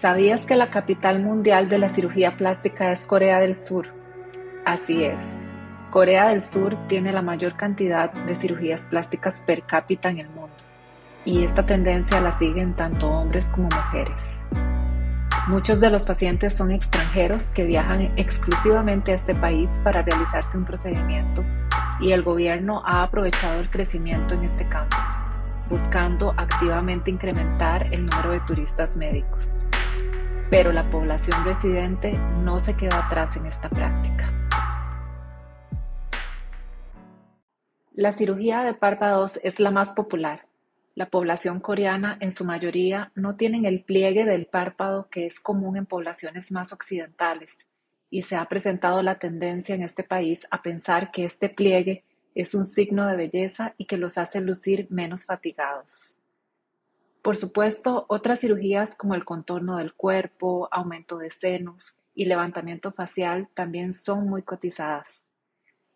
[0.00, 3.86] ¿Sabías que la capital mundial de la cirugía plástica es Corea del Sur?
[4.64, 5.20] Así es.
[5.90, 10.56] Corea del Sur tiene la mayor cantidad de cirugías plásticas per cápita en el mundo
[11.24, 14.42] y esta tendencia la siguen tanto hombres como mujeres.
[15.46, 20.64] Muchos de los pacientes son extranjeros que viajan exclusivamente a este país para realizarse un
[20.64, 21.44] procedimiento
[22.00, 24.96] y el gobierno ha aprovechado el crecimiento en este campo,
[25.68, 29.66] buscando activamente incrementar el número de turistas médicos
[30.52, 34.30] pero la población residente no se queda atrás en esta práctica.
[37.92, 40.46] La cirugía de párpados es la más popular.
[40.94, 45.78] La población coreana en su mayoría no tienen el pliegue del párpado que es común
[45.78, 47.56] en poblaciones más occidentales
[48.10, 52.54] y se ha presentado la tendencia en este país a pensar que este pliegue es
[52.54, 56.21] un signo de belleza y que los hace lucir menos fatigados.
[57.22, 63.48] Por supuesto, otras cirugías como el contorno del cuerpo, aumento de senos y levantamiento facial
[63.54, 65.24] también son muy cotizadas.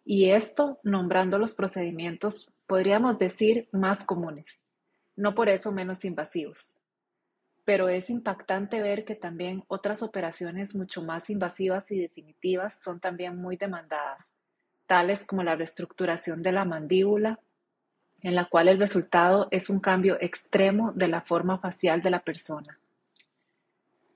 [0.05, 4.61] Y esto nombrando los procedimientos, podríamos decir, más comunes,
[5.17, 6.77] no por eso menos invasivos.
[7.65, 13.37] Pero es impactante ver que también otras operaciones mucho más invasivas y definitivas son también
[13.37, 14.39] muy demandadas,
[14.87, 17.41] tales como la reestructuración de la mandíbula
[18.27, 22.25] en la cual el resultado es un cambio extremo de la forma facial de la
[22.25, 22.81] persona.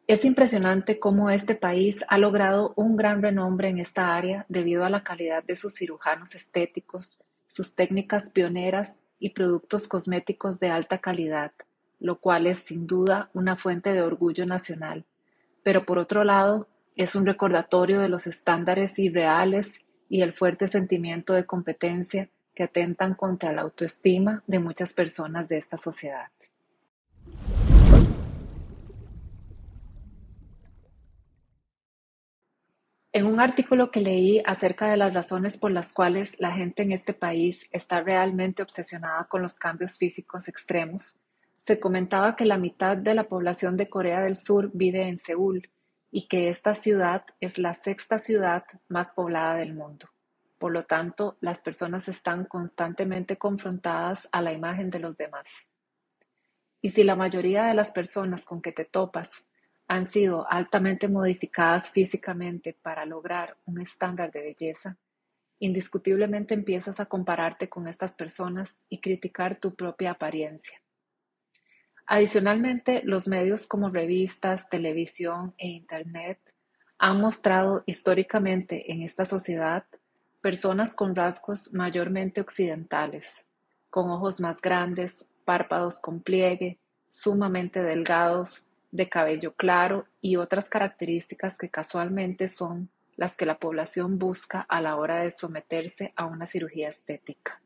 [0.09, 4.91] Es impresionante cómo este país ha logrado un gran renombre en esta área debido a
[4.91, 11.53] la calidad de sus cirujanos estéticos, sus técnicas pioneras y productos cosméticos de alta calidad,
[12.01, 15.05] lo cual es sin duda una fuente de orgullo nacional.
[15.63, 16.67] Pero por otro lado,
[16.97, 23.15] es un recordatorio de los estándares irreales y el fuerte sentimiento de competencia que atentan
[23.15, 26.31] contra la autoestima de muchas personas de esta sociedad.
[33.13, 36.93] En un artículo que leí acerca de las razones por las cuales la gente en
[36.93, 41.17] este país está realmente obsesionada con los cambios físicos extremos,
[41.57, 45.71] se comentaba que la mitad de la población de Corea del Sur vive en Seúl
[46.13, 50.07] y que esta ciudad es la sexta ciudad más poblada del mundo.
[50.61, 55.71] Por lo tanto, las personas están constantemente confrontadas a la imagen de los demás.
[56.83, 59.47] Y si la mayoría de las personas con que te topas
[59.89, 64.99] han sido altamente modificadas físicamente para lograr un estándar de belleza,
[65.61, 70.83] indiscutiblemente empiezas a compararte con estas personas y criticar tu propia apariencia.
[72.05, 76.39] Adicionalmente, los medios como revistas, televisión e Internet
[76.99, 79.87] han mostrado históricamente en esta sociedad
[80.41, 83.47] Personas con rasgos mayormente occidentales,
[83.91, 86.79] con ojos más grandes, párpados con pliegue,
[87.11, 94.19] sumamente delgados, de cabello claro y otras características que casualmente son las que la población
[94.19, 97.61] busca a la hora de someterse a una cirugía estética.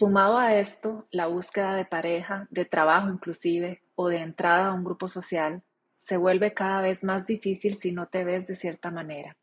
[0.00, 4.82] Sumado a esto, la búsqueda de pareja, de trabajo inclusive, o de entrada a un
[4.82, 5.62] grupo social,
[5.98, 9.36] se vuelve cada vez más difícil si no te ves de cierta manera.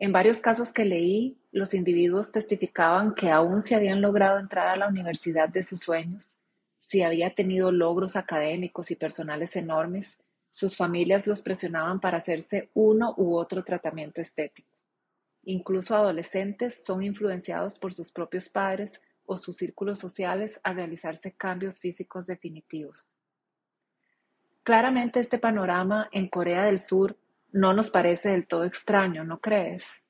[0.00, 4.74] En varios casos que leí, los individuos testificaban que aún si habían logrado entrar a
[4.74, 6.40] la universidad de sus sueños,
[6.80, 10.18] si había tenido logros académicos y personales enormes,
[10.50, 14.68] sus familias los presionaban para hacerse uno u otro tratamiento estético.
[15.44, 21.78] Incluso adolescentes son influenciados por sus propios padres o sus círculos sociales a realizarse cambios
[21.78, 23.20] físicos definitivos.
[24.64, 27.16] Claramente este panorama en Corea del Sur
[27.52, 30.02] no nos parece del todo extraño, ¿no crees?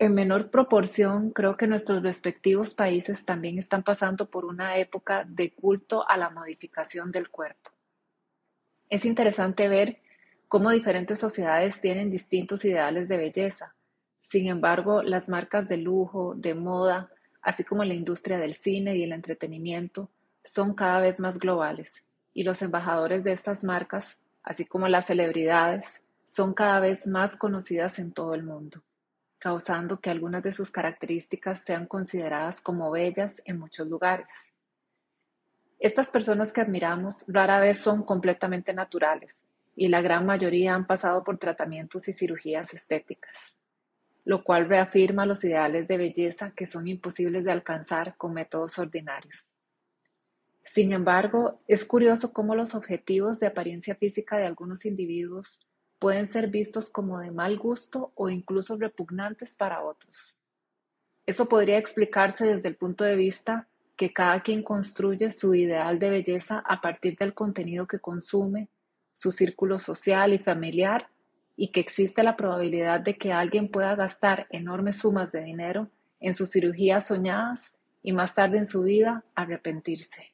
[0.00, 5.54] En menor proporción, creo que nuestros respectivos países también están pasando por una época de
[5.54, 7.70] culto a la modificación del cuerpo.
[8.88, 10.02] Es interesante ver
[10.48, 13.76] cómo diferentes sociedades tienen distintos ideales de belleza.
[14.20, 17.08] Sin embargo, las marcas de lujo, de moda,
[17.42, 20.10] así como la industria del cine y el entretenimiento,
[20.42, 26.02] son cada vez más globales y los embajadores de estas marcas, así como las celebridades,
[26.24, 28.82] son cada vez más conocidas en todo el mundo,
[29.38, 34.30] causando que algunas de sus características sean consideradas como bellas en muchos lugares.
[35.78, 39.44] Estas personas que admiramos rara vez son completamente naturales
[39.74, 43.59] y la gran mayoría han pasado por tratamientos y cirugías estéticas
[44.30, 49.56] lo cual reafirma los ideales de belleza que son imposibles de alcanzar con métodos ordinarios.
[50.62, 55.66] Sin embargo, es curioso cómo los objetivos de apariencia física de algunos individuos
[55.98, 60.38] pueden ser vistos como de mal gusto o incluso repugnantes para otros.
[61.26, 63.66] Eso podría explicarse desde el punto de vista
[63.96, 68.68] que cada quien construye su ideal de belleza a partir del contenido que consume,
[69.12, 71.08] su círculo social y familiar,
[71.60, 76.32] y que existe la probabilidad de que alguien pueda gastar enormes sumas de dinero en
[76.32, 80.32] sus cirugías soñadas y más tarde en su vida arrepentirse.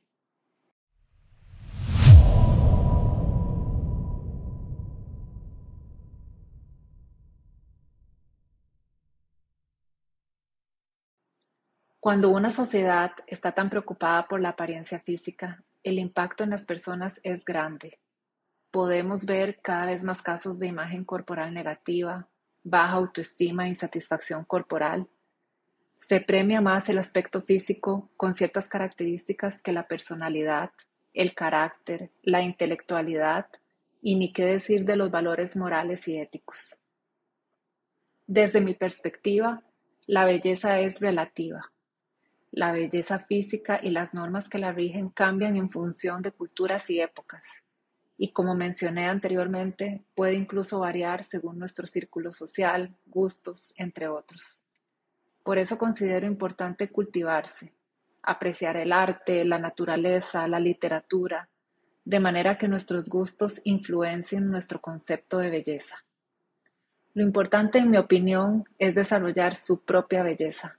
[11.99, 17.19] Cuando una sociedad está tan preocupada por la apariencia física, el impacto en las personas
[17.25, 17.99] es grande.
[18.76, 22.28] Podemos ver cada vez más casos de imagen corporal negativa,
[22.62, 25.08] baja autoestima e insatisfacción corporal.
[25.99, 30.73] Se premia más el aspecto físico con ciertas características que la personalidad,
[31.14, 33.46] el carácter, la intelectualidad
[34.02, 36.82] y ni qué decir de los valores morales y éticos.
[38.26, 39.62] Desde mi perspectiva,
[40.06, 41.73] la belleza es relativa
[42.52, 47.00] la belleza física y las normas que la rigen cambian en función de culturas y
[47.00, 47.65] épocas.
[48.18, 54.64] Y como mencioné anteriormente, puede incluso variar según nuestro círculo social, gustos, entre otros.
[55.42, 57.72] Por eso considero importante cultivarse,
[58.22, 61.48] apreciar el arte, la naturaleza, la literatura,
[62.04, 66.04] de manera que nuestros gustos influencien nuestro concepto de belleza.
[67.14, 70.78] Lo importante, en mi opinión, es desarrollar su propia belleza,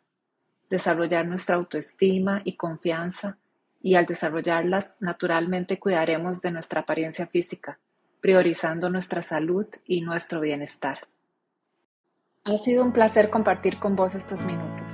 [0.70, 3.38] desarrollar nuestra autoestima y confianza
[3.82, 7.80] y al desarrollarlas naturalmente cuidaremos de nuestra apariencia física,
[8.22, 11.08] priorizando nuestra salud y nuestro bienestar.
[12.44, 14.90] Ha sido un placer compartir con vos estos minutos.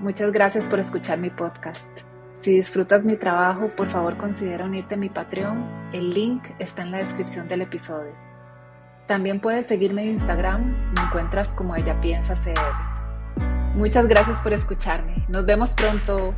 [0.00, 2.02] Muchas gracias por escuchar mi podcast.
[2.34, 5.90] Si disfrutas mi trabajo, por favor considera unirte a mi Patreon.
[5.92, 8.14] El link está en la descripción del episodio.
[9.06, 13.74] También puedes seguirme en Instagram, me encuentras como ella piensa CR.
[13.74, 15.24] Muchas gracias por escucharme.
[15.28, 16.34] Nos vemos pronto.